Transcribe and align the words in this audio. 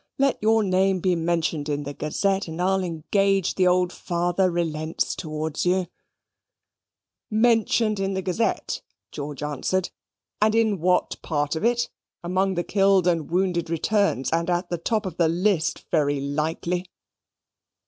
Let 0.17 0.39
your 0.41 0.63
name 0.63 0.99
be 0.99 1.15
mentioned 1.15 1.69
in 1.69 1.83
the 1.83 1.93
Gazette, 1.93 2.47
and 2.47 2.59
I'll 2.59 2.83
engage 2.83 3.53
the 3.53 3.67
old 3.67 3.93
father 3.93 4.49
relents 4.49 5.15
towards 5.15 5.63
you:" 5.63 5.85
"Mentioned 7.29 7.99
in 7.99 8.15
the 8.15 8.23
Gazette!" 8.23 8.81
George 9.11 9.43
answered. 9.43 9.91
"And 10.41 10.55
in 10.55 10.79
what 10.79 11.21
part 11.21 11.55
of 11.55 11.63
it? 11.63 11.87
Among 12.23 12.55
the 12.55 12.63
killed 12.63 13.05
and 13.05 13.29
wounded 13.29 13.69
returns, 13.69 14.31
and 14.31 14.49
at 14.49 14.69
the 14.71 14.79
top 14.79 15.05
of 15.05 15.17
the 15.17 15.27
list, 15.29 15.85
very 15.91 16.19
likely." 16.19 16.87